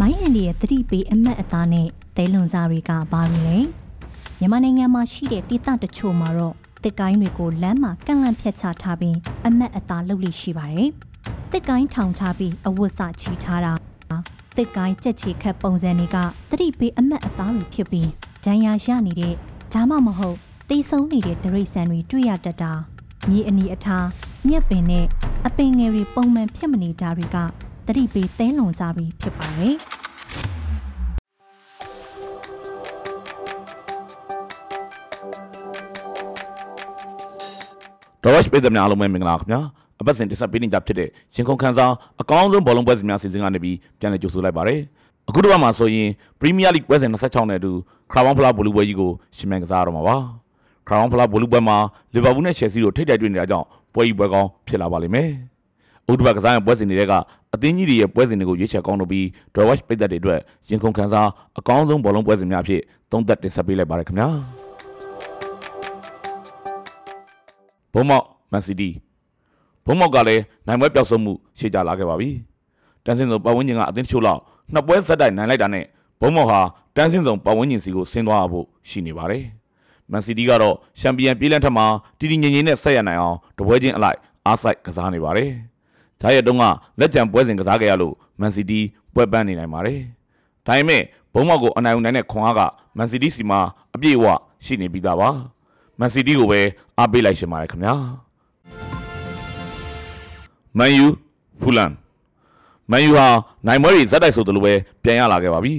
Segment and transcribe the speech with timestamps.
[0.00, 3.58] မိုင်းအန်ဒီရဲ့သတိပေးအမတ်အသားနဲ့ဒဲလွန်စာတွေကဘာတွေလဲ
[4.38, 9.16] မြန်မာနိုင်ငံမှာရှိတဲ့ဒေသတချို့မှာတော့တစ်ကိုင်းတွေကိုလမ်းမှာကန့်လန့်ဖြတ်ချထားပြီး
[9.46, 10.90] အမတ်အသားလုပ်လို့ရှိပါတယ်
[11.52, 13.72] တစ်ကိုင်းထောင်ထားပြီးအဝတ်စချီထားတာ
[14.56, 16.16] တစ်ကိုင်းကြက်ချီခတ်ပုံစံတွေက
[16.50, 18.08] သတိပေးအမတ်အသားတွေဖြစ်ပြီး
[18.44, 19.34] ဒဏ်ရာရနေတဲ့
[19.72, 20.36] ဒါမှမဟုတ်
[20.68, 22.72] တိတ်ဆုံးနေတဲ့ဒရိတ်ဆန်တွေတွေ့ရတတ်တာ
[23.28, 24.06] မြေအနီအထား
[24.48, 25.06] မြက်ပင်နဲ့
[25.46, 27.38] အပင်ငယ်တွေပုံမှန်ဖြစ်မနေတာတွေက
[27.88, 29.76] သတိပေးသဲလွန်စားပြီးဖြစ်ပါတယ်။
[38.22, 39.60] Dorosh ပြည်သူများအားလုံးပဲမင်္ဂလာခင်ဗျာ
[40.00, 44.80] အပတ်စဉ်တင်ဆက်ပေးနေကြဖြစ်တဲ့ရင်ခုန်ခန်းဆောင်အကောင်းဆုံးဘောလုံးပွဲစဉ်များစီစဉ်ကနေပြီးပြန်လည်ကြိုဆိုလိုက်ပါတယ်
[45.28, 46.08] အခုတစ်ပတ်မှာဆိုရင်
[46.40, 47.72] Premier League ပွဲစဉ်26နဲ့အတူ
[48.12, 50.16] Crown Flower ဘောလုံးပွဲကြီးကိုရှင်မြန်ကစားရတော့မှာပါ
[50.88, 51.76] Crown Flower ဘောလုံးပွဲမှာ
[52.14, 55.30] Liverpool နဲ့ Chelsea တို့ထိပ်တိုက်တွေ့နေတာကြောင့်ပွဲကြီးပွဲကောင်းဖြစ်လာပါလိမ့်မယ်
[56.10, 57.14] ဥဒ္ဓဘကစားရပွဲစဉ်တွေက
[57.54, 64.28] အသင်းကြီးတွေရဲ့ပွဲစဉ်တွေကိုရွေးချယ်ကောင်းလုပ်ပြီး Dorosh ပြည်သက်တွေအတွက်ရင်ခုန်ခန်းဆောင်အကောင်းဆုံးဘောလုံးပွဲစဉ်များဖြစ်သုံးသက်တင်ဆက်ပေးလိုက်ပါရခင်ဗျာ
[67.92, 68.94] ဘုံမောက်မန်စီးတီး
[69.84, 72.30] ဘုံမောက်ကလည်းနိုင်ပွဲပျောက်ဆုံးမှုရှေ့ကြလာခဲ့ပါပြီ
[73.04, 74.40] တန်းစင်းစုံပတ်ဝန်းကျင်ကအသင်းတချို့လောက်
[74.72, 75.84] နှစ်ပွဲဇက်တိုက်နိုင်လိုက်တာနဲ့
[76.20, 76.60] ဘုံမောက်ဟာ
[76.96, 79.44] တန်းစင်းစုံပတ်ဝန်းကျင်စီကိုဆင်းသွားဖို့ရှိနေပါတယ်
[80.10, 81.86] မန်စီးတီးကတော့ချန်ပီယံပြေးလန်းထက်မှာ
[82.18, 85.50] တီတီငင်ငင်နဲ့ဆက်ရနိုင်အောင်တပွဲချင်းအလိုက်အားဆိုင်ကစားနေပါတယ်
[86.20, 86.64] ဂျားရဲ့တုံးက
[87.00, 90.00] လက်ကြံပွဲစဉ်ကစားခဲ့ရလို့မန်စီးတီးပွဲပန်းနေနိုင်ပါတယ်
[90.66, 91.02] ဒါပေမဲ့
[91.32, 92.60] ဘုံမောက်ကိုအနိုင်ယူနိုင်တဲ့ခွန်အားက
[92.96, 93.60] မန်စီးတီးစီမှာ
[93.94, 94.26] အပြည့်အဝ
[94.64, 95.30] ရှိနေပြီးသားပါ
[95.98, 96.60] မန်စီးတီးကိုပဲ
[96.98, 97.94] အားပေးလိုက်ရှင်ပါတယ်ခင်ဗျာ
[100.78, 101.06] မန်ယူ
[101.60, 101.92] ဖူလန်
[102.90, 103.26] မန်ယူဟာ
[103.66, 104.72] နိုင်ပွဲတွေဇက်တိုက်ဆိုသလိုပဲ
[105.02, 105.74] ပြန်ရလာခဲ့ပါပြီ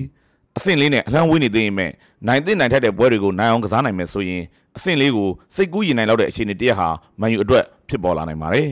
[0.58, 1.92] အဆင့်လေးနဲ့အလှမ်းဝေးနေသေးရင်မဲ့
[2.28, 4.44] နိုင်သိနိုင်ထက်တဲ့ပွဲတွေကိုနိုင်အောင်ကစားနိုင်မယ်ဆိုရင်
[4.78, 6.88] အဆင့်လေးကိုစိတ်ကူးရင်နိုင်လောက်တဲ့အခြေအနေတရက်ဟာ
[7.20, 8.70] မန်ယူအတွက်ဖြစ်ပေါ်လာနိုင်ပါတယ်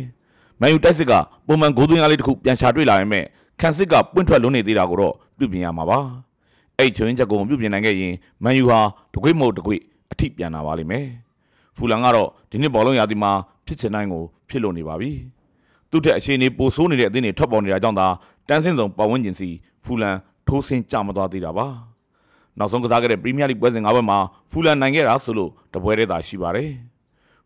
[0.61, 1.13] မန်ယူတိုက်စစ်က
[1.47, 3.23] ပုံမှန်ဂိုးသွင်းအားလေးတစ်ခုပြန်ချတွေ့လာရင်မဲ့
[3.59, 5.99] ခန်စစ်ကပွင့်ထွက်လွန်းနေသေးတာကိုတော့ပြုပြင်ရမှာပါ
[6.77, 8.79] အဲ့ချွင်းချက်ကိုပြုပြင်နိုင်ခဲ့ရင်မန်ယူဟာ
[9.13, 9.79] တကွေ့မဟုတ်တကွေ့
[10.11, 11.07] အထိပြန်လာပါလိမ့်မယ်
[11.77, 13.31] ဖူလန်ကတော့ဒီနှစ်ဘောလုံးရာသီမှာ
[13.65, 15.11] ဖြစ်ချင်တိုင်းကိုဖြစ်လို့နေပါပြီ
[15.91, 18.07] သူ့ထက်အခြေအနေပိုဆိုးနေတဲ့အသင်းတွေထွက်ပေါ်နေတာကြောင့်သာ
[18.47, 19.49] တန်းစင်းစုံပတ်ဝန်းကျင်စီ
[19.83, 20.15] ဖူလန်
[20.47, 21.67] ထိုးဆင်းကြမသွားသေးတာပါ
[22.57, 24.17] နောက်ဆုံးကစားခဲ့တဲ့ပရီးမီးယားလိပွဲစဉ်၅ပွဲမှာ
[24.51, 26.71] ဖူလန်နိုင်ခဲ့တာဆိုလို့တပွဲတည်းသာရှိပါတယ်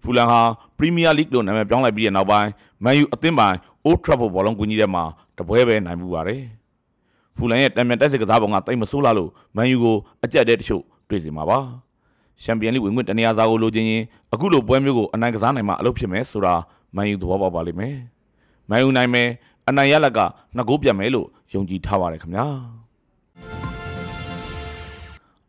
[0.04, 0.42] ဖူလန်ဟာ
[0.78, 2.50] ပရီးမီးယားလိလို့နာမည်ပြောင်းလိုက်ပြီးတဲ့နောက်ပိုင်း
[2.84, 5.04] မန်ယူအသင်းပိုင် Old Trafford ဘောလုံးကွင်းကြီးထဲမှာ
[5.38, 6.44] တပွဲပဲနိုင်မှုပါတယ်
[7.38, 11.60] ဖူလန်ရဲ့တံမြန်တက်စစ်ကစားပုံကတိတ်မဆိုးလာလို့မန်ယူကိုအကြက်တဲ့တချို့တွေ့စီမှာပါ
[12.44, 14.04] ချန်ပီယံလိဝင်ခွင့်တနေရာစာကိုလိုချင်ရင်
[14.34, 16.54] အခုလိုပွဲမျိုးကိုအနိုင်ကစားနိုင်မှအလုပ်ဖြစ်မယ်ဆိုတာ
[16.96, 17.96] မန်ယူသဘောပေါက်ပါလိမ့်မယ်။
[18.70, 19.30] မန်ယူနိုင်မယ်
[19.68, 20.20] အနိုင်ရလက်က
[20.56, 22.46] နှစ်ဂိုးပြန်မယ်လို့ယုံကြည်ထားပါတယ်ခင်ဗျာ။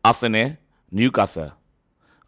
[0.07, 0.49] အာဆင်နယ်
[0.97, 1.51] နယူကာဆယ်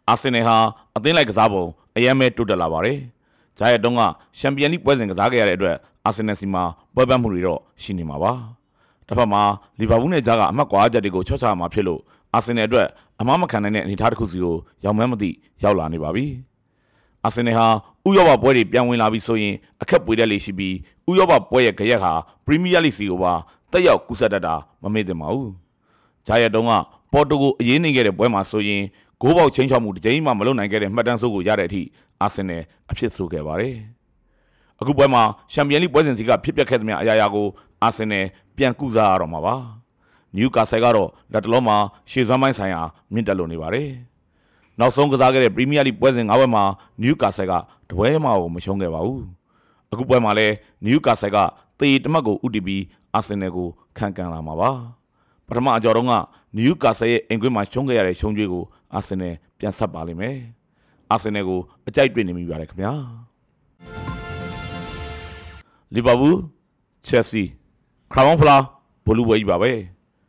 [0.09, 0.57] အာဆင်နယ်ဟာ
[0.95, 1.63] အသင်းလိုက်ကစားပုံ
[1.95, 2.97] အယမ်းပဲတိုးတက်လာပါတယ်။
[3.57, 4.01] ဂျာရဲ့တုံးက
[4.39, 5.75] ချန်ပီယံလိပွဲစဉ်ကစားခဲ့ရတဲ့အတွက်
[6.05, 6.63] အာဆင်နယ်စီမှာ
[6.95, 8.31] ပွဲပန်းမှုတွေတော့ရှိနေမှာပါ။
[9.07, 9.41] တစ်ဖက်မှာ
[9.79, 12.01] လီဗာပူးနဲ့ဂျာကအမှတ်ကွာချက်တွေကိုချော့ချမှာဖြစ်လို့
[12.33, 12.87] အာဆင်နယ်အတွက်
[13.21, 15.29] အမမခံနိုင်တဲ့အနေအထားတစ်ခုစီကိုရောက်မှန်းမသိ
[15.63, 16.25] ရောက်လာနေပါပြီ။
[17.25, 17.67] အာဆင်နယ်ဟာ
[18.07, 20.75] ဥရောပပွဲတွေပြန်ဝင်လာပြီဆိုရင်အခက်ပွေတဲ့လေရှိပြီး
[21.09, 22.13] ဥရောပပွဲရဲ့ကြရက်ဟာ
[22.45, 23.33] ပရီးမီးယားလိစီကိုပါ
[23.71, 25.49] တက်ရောက်ကူးဆက်တတ်တာမမေ့သင့်ပါဘူး။
[26.27, 26.71] ဂျာရက်တုံးက
[27.11, 28.81] ပေါ်တိုကိုအရေးနေခဲ့တဲ့ပွဲမှာဆိုရင်
[29.21, 31.81] ဂိုးပေါက်ချင်းချောက်မှုတစ်ကြိမ်မှမလုပ်နိုင်ခဲ့တဲ့မှတ်တမ်းစိုးကိုရတဲ့အထိ
[32.21, 33.75] အာဆင်နယ်အဖြစ်ဆိုခဲ့ပါတယ်။
[34.81, 37.47] အခုပွဲမှာချန်ပီယံလိပွဲစဉ်စီကဖြစ်ပျက်ခဲ့သမျှအရာရာကို
[37.81, 38.25] အာဆင်နယ်
[38.57, 39.55] ပြန်ကုစားရတော့မှာပါ။
[40.35, 41.77] နယူကာဆယ်ကတော့လက်တလုံးမှာ
[42.11, 42.81] ရှေ့စွမ်းပိုင်းဆိုင်ရာ
[43.13, 43.89] မြင့်တက်လို့နေပါတယ်။
[44.79, 46.63] နောက်ဆုံးကစားခဲ့တဲ့ပရီးမီးယားလိပွဲစဉ်၅ပွဲမှာ
[47.01, 47.53] နယူကာဆယ်က
[47.89, 49.21] တပွဲမှမရှုံးခဲ့ပါဘူး။
[49.91, 50.55] အခုပွဲမှာလည်း
[50.85, 51.37] နယူကာဆယ်က
[51.79, 52.83] တေတမတ်ကိုဥတီပြီး
[53.13, 54.71] အာဆင်နယ်ကိုခံကန်လာမှာပါ။
[55.47, 56.13] ပထမအကြော်တုန်းက
[56.57, 58.63] နယူကာဆယ်ရဲ့အင်ကွင်းမှာရှုံးခဲ့ရတဲ့ရှုံးကြွေးကို
[58.93, 60.35] အာဆင်နယ်ပြန်ဆက်ပါလိမ့်မယ်။
[61.11, 62.93] အာဆင်နယ်ကိုအကြိုက်တွေ့နေမိပါတယ်ခင်ဗျာ။
[65.93, 66.37] လီဗာပူး
[67.07, 67.43] ချက်စီ
[68.11, 68.55] ခရာမောင်ဖလာ
[69.05, 69.71] ဘလူးဝဲကြီးပါပဲ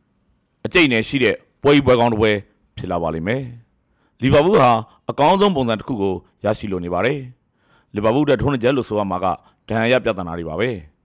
[0.65, 2.31] ။အကျိတ်နဲ့ရှိတဲ့ပွဲကြီးပွဲကောင်းတစ်ပွဲ
[2.77, 3.43] ဖြစ်လာပါလိမ့်မယ်။
[4.21, 4.69] လီဗာပူးဟာ
[5.09, 6.13] အကောင်းဆုံးပုံစံတစ်ခုကို
[6.45, 7.19] ရရှိလိုနေပါတယ်။
[7.95, 9.25] လီဗာပူးတဲ့ထုံးနေချက်လို့ဆိုရမှာက
[9.67, 10.69] ဒဏ်ရာရပြဿနာတွေပါပဲ။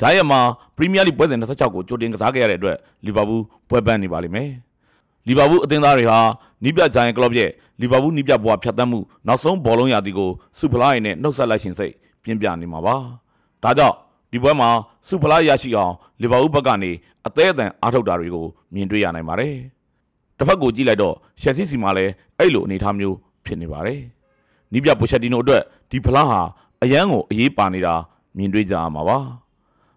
[0.00, 0.40] ဂျာယက်မှာ
[0.76, 2.76] ပရီးမီးယားလိပွဲစဉ်26ကိုကြိုတင်ကစားခဲ့ရတဲ့အတွက်
[3.06, 4.50] လီဗာပူးပွဲပန်းနေပါလိမ့်မယ်။
[5.28, 6.18] လီဗာပူးအသင်းသားတွေဟာ
[6.64, 7.50] နီးပြဂျိုင်ကလော့ရဲ့
[7.80, 12.96] လီဗာပူးနီးပြဘွားဖြတ်သန်းမှုနောက်ဆုံးဘောလုံးရာသီကိုစူဖလားရင်နဲ့နှုတ်ဆက်လိုက်ရှင်စိတ်ပြင်းပြနေမှာပါ။
[13.62, 13.96] ဒါကြောင့်
[14.32, 14.68] ဒီပွဲမှာ
[15.08, 16.90] စူဖလာရရှိအောင်လီဗာပူးဘက်ကနေ
[17.26, 19.54] အသေးအတန်အားထုတ်တာတွေကိုမြင်တွေ့ရနိုင်ပါတယ်။
[20.38, 24.00] တစ်ဖက်ကိုကြည့်လိုက်တော့ရှက်စီစီမှာလည်းအဲ့လိုအနေအထားမျိုးဖြစ်နေပါတယ်။
[24.72, 26.40] နီးပြပိုချက်တီနိုအတွက်ဒီဖလားဟာ
[26.82, 27.94] အရန်ကိုအေးပါနေတာ
[28.36, 29.18] မြင်တွေ့ကြရမှာပါ။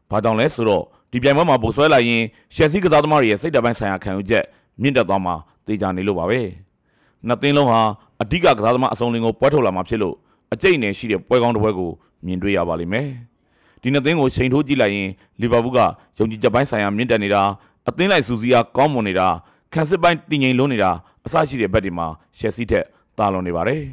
[0.09, 2.23] ဘာကြောင့်လဲဆိုတော့ဒီပြိုင်ပွဲမှာပိုဆွဲလိုက်ရင်
[2.55, 4.43] ရှက်စီကစားသမားတွေရဲ့စိတ်ဓာတ်ပိုင်းဆိုင်ရာခံယူချက်
[4.81, 5.35] မြင့်တက်သွားမှာ
[5.65, 6.39] သိကြနေလို့ပါပဲ။
[7.27, 7.79] နှစ်သင်းလုံးဟာ
[8.21, 10.15] အဓိကကစားသမားအစုံလင်ကိုပွဲထုတ်လာမှာဖြစ်လို့
[10.53, 11.91] အကျိတ်နယ်ရှိတဲ့ပွဲကောင်းတစ်ပွဲကို
[12.25, 13.07] မြင်တွေ့ရပါလိမ့်မယ်။
[13.81, 15.09] ဒီနှစ်သင်းကိုချိန်ထိုးကြည့်လိုက်ရင်
[15.41, 15.79] လီဗာပူးက
[16.17, 17.41] ယုံကြည်ချက်ပိုင်းဆိုင်ရာမြင့်တက်နေတာ
[17.87, 19.27] အအသင်းလိုက်စူစီယာကောင်းမွန်နေတာ
[19.73, 20.91] ခန်းစစ်ပိုင်းတည်ငြိမ်လုံးနေတာ
[21.25, 22.07] အစရှိတဲ့ဘက်ဒီမှာ
[22.37, 22.85] ရှယ်ဆီထက်
[23.17, 23.83] တာလွန်နေပါတယ်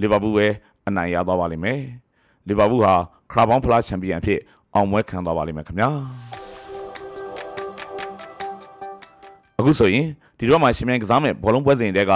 [0.00, 0.46] လီဗာပူးပဲ
[0.86, 1.80] အနိုင်ရသွားပါလိမ့်မယ်
[2.48, 2.94] လီဗာပူးဟာ
[3.32, 4.40] ခရာဘောင်းဖလားချန်ပီယံအဖြစ်
[4.74, 5.90] အောင်ပွဲခံသွားပါလိမ့်မယ်ခင်ဗျာ
[9.58, 10.06] အခုဆိုရင်
[10.38, 12.12] ဒီတော့မှရှင်မြန်ကစားမဲ့ဘောလုံးပွဲစဉ်တွေက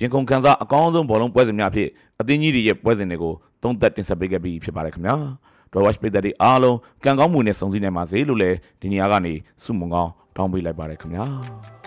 [0.00, 1.88] ရင်ကုန်ကန်စားအကောင်းဆုံးဘောလုံးပွဲစဉ်များဖြစ်
[2.20, 5.16] အသင်းကြီးတွေရဲ့ပွဲစဉ်တွေကိုသုံးသက်တင်ဆက်ပေးခဲ့ပြီးဖြစ်ပါတယ်ခင်ဗျာ
[5.72, 11.83] တော့ watch ပိတ်သက်တွေအားလုံးကံကောင်းမှုနဲ့စုံစည်းနိုင်ပါစေလို့လည်းဒီနေရာကနေဆုမွန်ကောင်းတောင်းပေးလိုက်ပါတယ်ခင်ဗျာ